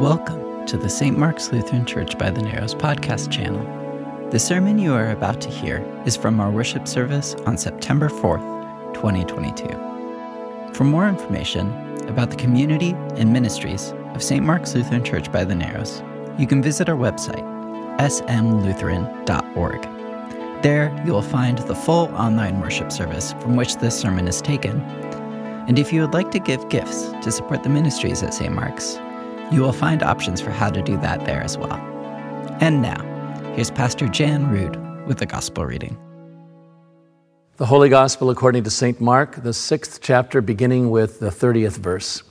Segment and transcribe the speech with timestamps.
[0.00, 1.18] Welcome to the St.
[1.18, 3.62] Mark's Lutheran Church by the Narrows podcast channel.
[4.30, 8.94] The sermon you are about to hear is from our worship service on September 4th,
[8.94, 10.72] 2022.
[10.72, 11.68] For more information
[12.08, 14.42] about the community and ministries of St.
[14.42, 16.02] Mark's Lutheran Church by the Narrows,
[16.38, 17.44] you can visit our website,
[17.98, 19.82] smlutheran.org.
[20.62, 24.80] There, you will find the full online worship service from which this sermon is taken.
[25.68, 28.54] And if you would like to give gifts to support the ministries at St.
[28.54, 28.98] Mark's,
[29.50, 31.74] you will find options for how to do that there as well.
[32.60, 33.02] And now,
[33.54, 35.98] here's Pastor Jan Rood with the Gospel reading.
[37.56, 39.00] The Holy Gospel according to St.
[39.00, 42.22] Mark, the sixth chapter, beginning with the 30th verse.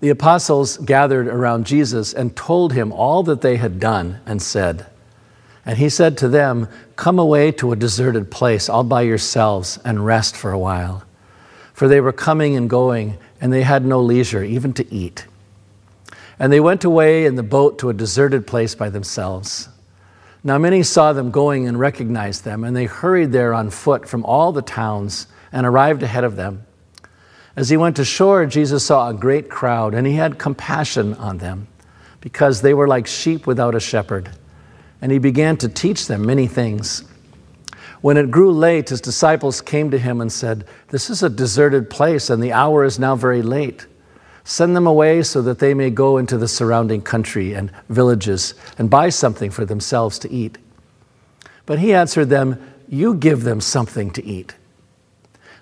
[0.00, 4.86] The apostles gathered around Jesus and told him all that they had done and said.
[5.64, 10.04] And he said to them, Come away to a deserted place all by yourselves and
[10.04, 11.04] rest for a while.
[11.72, 15.26] For they were coming and going, and they had no leisure even to eat.
[16.42, 19.68] And they went away in the boat to a deserted place by themselves.
[20.42, 24.24] Now many saw them going and recognized them, and they hurried there on foot from
[24.24, 26.66] all the towns and arrived ahead of them.
[27.54, 31.68] As he went ashore, Jesus saw a great crowd, and he had compassion on them,
[32.20, 34.28] because they were like sheep without a shepherd.
[35.00, 37.04] And he began to teach them many things.
[38.00, 41.88] When it grew late, his disciples came to him and said, This is a deserted
[41.88, 43.86] place, and the hour is now very late.
[44.44, 48.90] Send them away so that they may go into the surrounding country and villages and
[48.90, 50.58] buy something for themselves to eat.
[51.64, 54.54] But he answered them, You give them something to eat.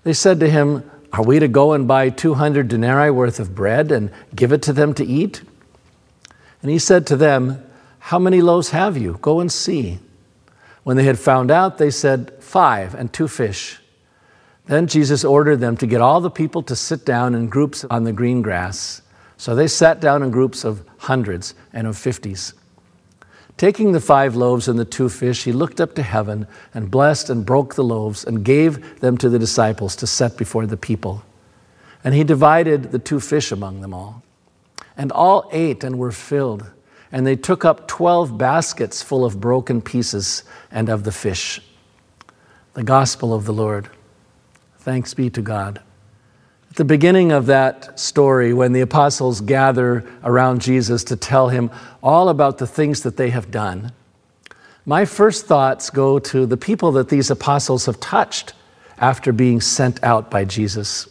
[0.02, 3.92] They said to him, Are we to go and buy 200 denarii worth of bread
[3.92, 5.42] and give it to them to eat?
[6.62, 7.62] And he said to them,
[7.98, 9.18] How many loaves have you?
[9.20, 9.98] Go and see.
[10.82, 13.79] When they had found out, they said, Five and two fish.
[14.66, 18.04] Then Jesus ordered them to get all the people to sit down in groups on
[18.04, 19.02] the green grass.
[19.36, 22.54] So they sat down in groups of hundreds and of fifties.
[23.56, 27.28] Taking the five loaves and the two fish, he looked up to heaven and blessed
[27.28, 31.22] and broke the loaves and gave them to the disciples to set before the people.
[32.02, 34.22] And he divided the two fish among them all.
[34.96, 36.70] And all ate and were filled.
[37.12, 41.60] And they took up twelve baskets full of broken pieces and of the fish.
[42.74, 43.90] The gospel of the Lord.
[44.80, 45.82] Thanks be to God.
[46.70, 51.70] At the beginning of that story, when the apostles gather around Jesus to tell him
[52.02, 53.92] all about the things that they have done,
[54.86, 58.54] my first thoughts go to the people that these apostles have touched
[58.96, 61.06] after being sent out by Jesus.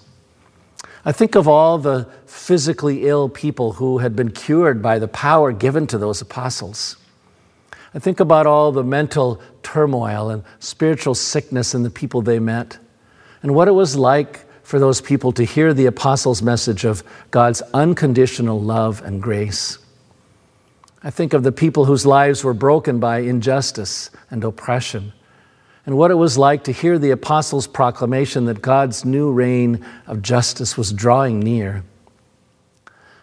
[1.05, 5.51] I think of all the physically ill people who had been cured by the power
[5.51, 6.95] given to those apostles.
[7.93, 12.79] I think about all the mental turmoil and spiritual sickness in the people they met
[13.41, 17.61] and what it was like for those people to hear the apostles' message of God's
[17.73, 19.79] unconditional love and grace.
[21.01, 25.13] I think of the people whose lives were broken by injustice and oppression,
[25.85, 30.21] and what it was like to hear the apostles' proclamation that God's new reign of
[30.21, 31.83] justice was drawing near.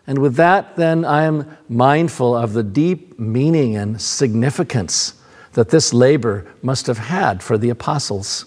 [0.06, 5.14] And with that, then, I am mindful of the deep meaning and significance
[5.52, 8.46] that this labor must have had for the apostles.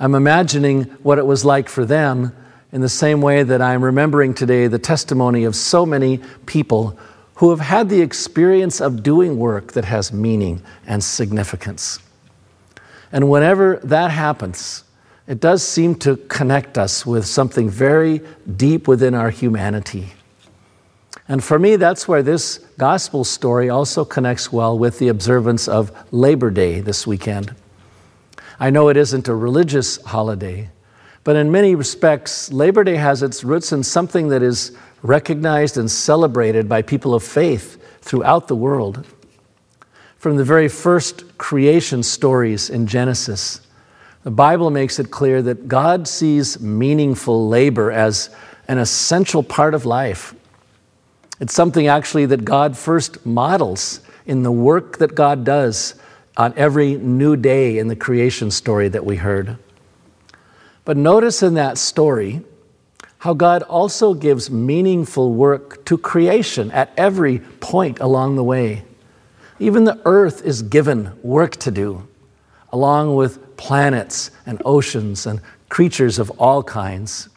[0.00, 2.34] I'm imagining what it was like for them
[2.72, 6.98] in the same way that I'm remembering today the testimony of so many people
[7.34, 11.98] who have had the experience of doing work that has meaning and significance.
[13.12, 14.84] And whenever that happens,
[15.26, 18.22] it does seem to connect us with something very
[18.56, 20.14] deep within our humanity.
[21.28, 25.92] And for me, that's where this gospel story also connects well with the observance of
[26.10, 27.54] Labor Day this weekend.
[28.62, 30.68] I know it isn't a religious holiday,
[31.24, 35.90] but in many respects, Labor Day has its roots in something that is recognized and
[35.90, 39.06] celebrated by people of faith throughout the world.
[40.18, 43.62] From the very first creation stories in Genesis,
[44.24, 48.28] the Bible makes it clear that God sees meaningful labor as
[48.68, 50.34] an essential part of life.
[51.40, 55.94] It's something actually that God first models in the work that God does
[56.36, 59.58] on every new day in the creation story that we heard.
[60.84, 62.42] But notice in that story
[63.18, 68.84] how God also gives meaningful work to creation at every point along the way.
[69.58, 72.08] Even the earth is given work to do,
[72.72, 77.28] along with planets and oceans and creatures of all kinds.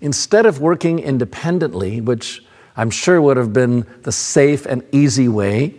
[0.00, 2.44] Instead of working independently, which
[2.76, 5.76] I'm sure would have been the safe and easy way,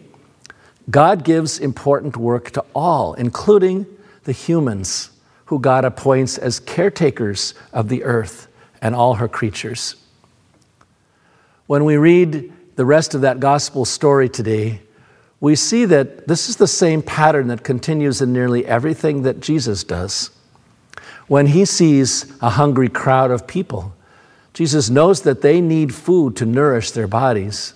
[0.89, 3.85] God gives important work to all, including
[4.23, 5.09] the humans
[5.45, 8.47] who God appoints as caretakers of the earth
[8.81, 9.95] and all her creatures.
[11.67, 14.81] When we read the rest of that gospel story today,
[15.39, 19.83] we see that this is the same pattern that continues in nearly everything that Jesus
[19.83, 20.31] does.
[21.27, 23.95] When he sees a hungry crowd of people,
[24.53, 27.73] Jesus knows that they need food to nourish their bodies.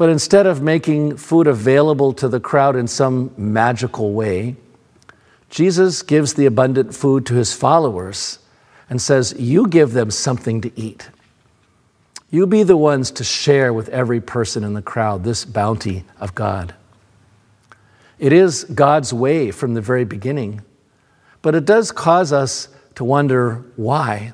[0.00, 4.56] But instead of making food available to the crowd in some magical way,
[5.50, 8.38] Jesus gives the abundant food to his followers
[8.88, 11.10] and says, You give them something to eat.
[12.30, 16.34] You be the ones to share with every person in the crowd this bounty of
[16.34, 16.74] God.
[18.18, 20.62] It is God's way from the very beginning,
[21.42, 24.32] but it does cause us to wonder why.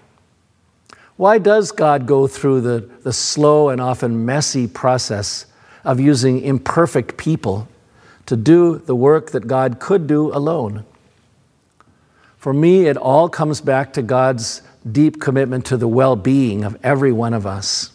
[1.16, 5.46] Why does God go through the, the slow and often messy process
[5.86, 7.66] of using imperfect people
[8.26, 10.84] to do the work that God could do alone?
[12.36, 14.60] For me, it all comes back to God's
[14.90, 17.90] deep commitment to the well being of every one of us.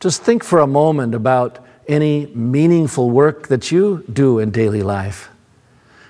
[0.00, 5.30] Just think for a moment about any meaningful work that you do in daily life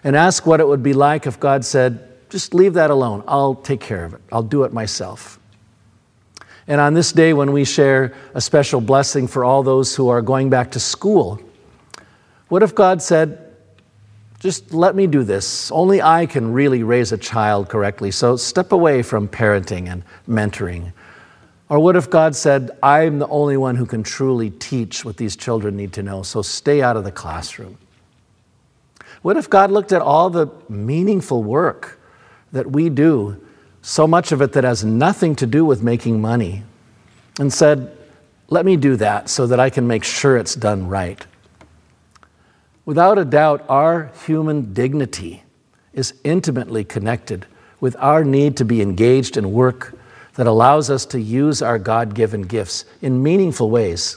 [0.02, 3.22] and ask what it would be like if God said, just leave that alone.
[3.26, 4.20] I'll take care of it.
[4.32, 5.38] I'll do it myself.
[6.66, 10.22] And on this day, when we share a special blessing for all those who are
[10.22, 11.40] going back to school,
[12.49, 13.55] what if God said,
[14.40, 15.70] just let me do this.
[15.70, 20.93] Only I can really raise a child correctly, so step away from parenting and mentoring.
[21.69, 25.34] Or what if God said, I'm the only one who can truly teach what these
[25.34, 27.78] children need to know, so stay out of the classroom?
[29.22, 31.99] What if God looked at all the meaningful work
[32.52, 33.44] that we do,
[33.86, 36.62] so much of it that has nothing to do with making money,
[37.38, 37.94] and said,
[38.48, 41.25] Let me do that so that I can make sure it's done right?
[42.86, 45.42] Without a doubt, our human dignity
[45.92, 47.44] is intimately connected
[47.78, 49.98] with our need to be engaged in work
[50.36, 54.16] that allows us to use our God given gifts in meaningful ways.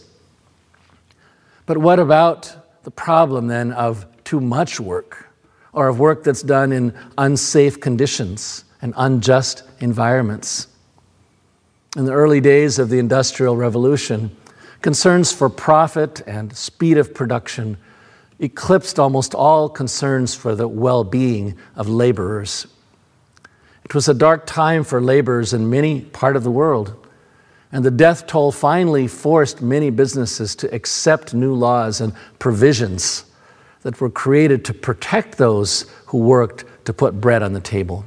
[1.66, 5.28] But what about the problem then of too much work
[5.74, 10.68] or of work that's done in unsafe conditions and unjust environments?
[11.96, 14.36] In the early days of the Industrial Revolution,
[14.82, 17.78] concerns for profit and speed of production
[18.40, 22.68] eclipsed almost all concerns for the well being of laborers.
[23.84, 27.08] It was a dark time for laborers in many part of the world,
[27.72, 33.26] and the death toll finally forced many businesses to accept new laws and provisions
[33.82, 38.06] that were created to protect those who worked to put bread on the table.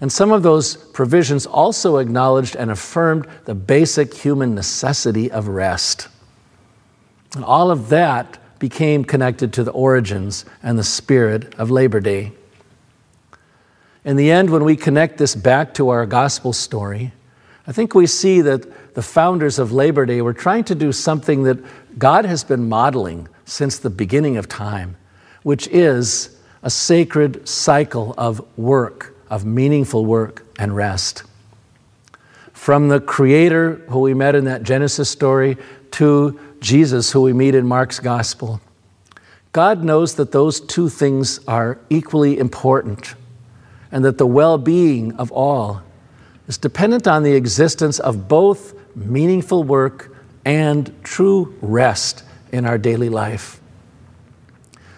[0.00, 6.08] And some of those provisions also acknowledged and affirmed the basic human necessity of rest.
[7.34, 12.32] And all of that became connected to the origins and the spirit of Labor Day.
[14.04, 17.12] In the end, when we connect this back to our gospel story,
[17.66, 21.42] I think we see that the founders of Labor Day were trying to do something
[21.42, 21.58] that
[21.98, 24.96] God has been modeling since the beginning of time,
[25.42, 31.24] which is a sacred cycle of work, of meaningful work and rest.
[32.52, 35.56] From the Creator, who we met in that Genesis story,
[35.92, 38.60] to Jesus, who we meet in Mark's gospel.
[39.52, 43.14] God knows that those two things are equally important
[43.90, 45.82] and that the well being of all
[46.46, 50.14] is dependent on the existence of both meaningful work
[50.44, 53.60] and true rest in our daily life.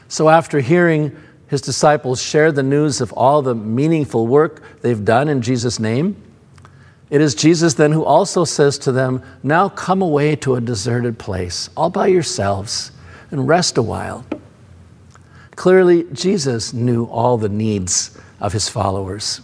[0.08, 1.16] So, after hearing
[1.48, 6.16] his disciples share the news of all the meaningful work they've done in Jesus' name,
[7.10, 11.18] it is Jesus then who also says to them, Now come away to a deserted
[11.18, 12.92] place, all by yourselves,
[13.30, 14.26] and rest a while.
[15.56, 19.40] Clearly, Jesus knew all the needs of his followers.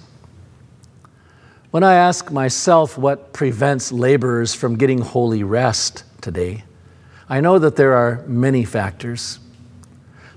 [1.71, 6.65] When I ask myself what prevents laborers from getting holy rest today,
[7.29, 9.41] I know that there are many factors.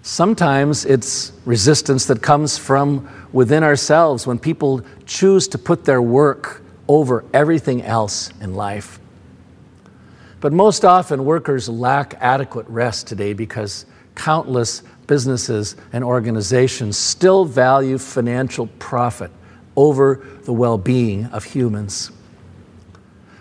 [0.07, 6.61] Sometimes it's resistance that comes from within ourselves when people choose to put their work
[6.87, 9.01] over everything else in life.
[10.39, 13.85] But most often, workers lack adequate rest today because
[14.15, 19.29] countless businesses and organizations still value financial profit
[19.75, 22.11] over the well being of humans.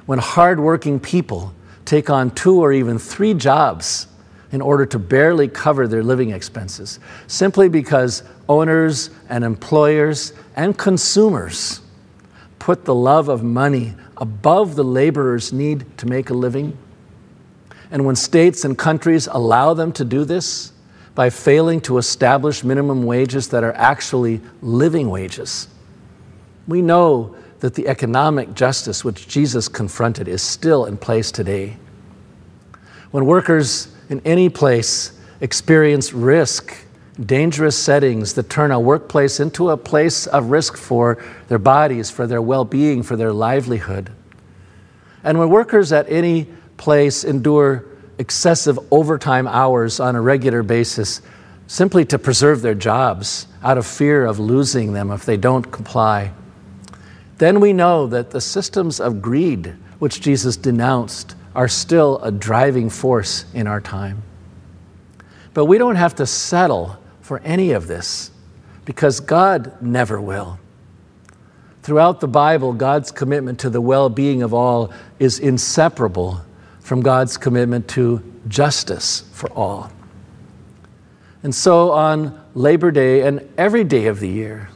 [0.07, 1.55] When hardworking people
[1.85, 4.09] take on two or even three jobs
[4.57, 11.83] in order to barely cover their living expenses, simply because owners and employers and consumers
[12.59, 16.75] put the love of money above the laborer's need to make a living.
[17.91, 20.73] And when states and countries allow them to do this
[21.15, 25.69] by failing to establish minimum wages that are actually living wages,
[26.67, 31.77] we know that the economic justice which Jesus confronted is still in place today.
[33.11, 36.75] When workers in any place experience risk,
[37.25, 42.27] dangerous settings that turn a workplace into a place of risk for their bodies, for
[42.27, 44.11] their well being, for their livelihood.
[45.25, 46.47] And when workers at any
[46.77, 47.85] place endure
[48.19, 51.21] excessive overtime hours on a regular basis
[51.67, 56.33] simply to preserve their jobs out of fear of losing them if they don't comply,
[57.39, 62.91] then we know that the systems of greed which Jesus denounced are still a driving
[62.91, 64.23] force in our time.
[65.55, 68.31] But we don't have to settle for any of this
[68.85, 70.61] because God never will.
[71.83, 76.43] Throughout the Bible, God's commitment to the well being of all is inseparable
[76.81, 79.91] from God's commitment to justice for all.
[81.43, 84.69] And so on Labor Day and every day of the year,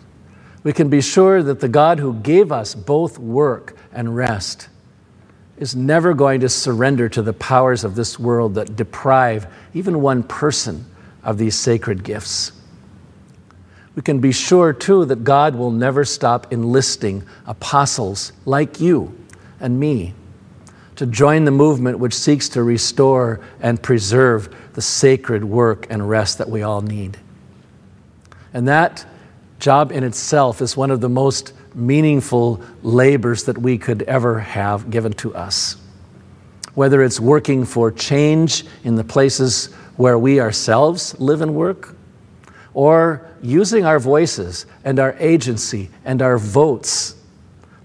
[0.63, 4.70] we can be sure that the God who gave us both work and rest
[5.61, 10.23] is never going to surrender to the powers of this world that deprive even one
[10.23, 10.87] person
[11.23, 12.51] of these sacred gifts.
[13.95, 19.15] We can be sure, too, that God will never stop enlisting apostles like you
[19.61, 20.15] and me
[20.97, 26.39] to join the movement which seeks to restore and preserve the sacred work and rest
[26.39, 27.19] that we all need.
[28.55, 29.05] And that
[29.59, 34.91] job in itself is one of the most meaningful labors that we could ever have
[34.91, 35.77] given to us.
[36.75, 41.95] Whether it's working for change in the places where we ourselves live and work,
[42.73, 47.17] or using our voices and our agency and our votes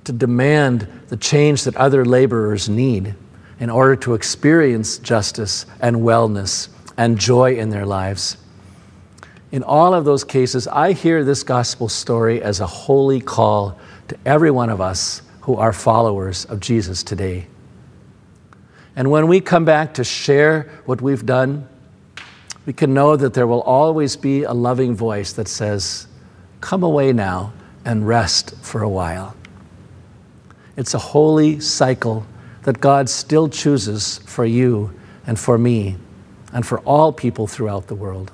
[0.03, 3.15] to demand the change that other laborers need
[3.59, 8.37] in order to experience justice and wellness and joy in their lives.
[9.55, 14.17] In all of those cases, I hear this gospel story as a holy call to
[14.25, 17.47] every one of us who are followers of Jesus today.
[18.97, 21.69] And when we come back to share what we've done,
[22.65, 26.07] we can know that there will always be a loving voice that says,
[26.59, 27.53] Come away now
[27.85, 29.37] and rest for a while.
[30.75, 32.27] It's a holy cycle
[32.63, 34.93] that God still chooses for you
[35.25, 35.95] and for me
[36.51, 38.33] and for all people throughout the world.